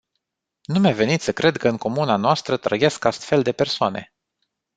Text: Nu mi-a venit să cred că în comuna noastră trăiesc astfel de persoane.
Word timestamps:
Nu 0.65 0.79
mi-a 0.79 0.91
venit 0.93 1.21
să 1.21 1.33
cred 1.33 1.57
că 1.57 1.67
în 1.67 1.77
comuna 1.77 2.15
noastră 2.15 2.57
trăiesc 2.57 3.05
astfel 3.05 3.41
de 3.41 3.51
persoane. 3.51 4.13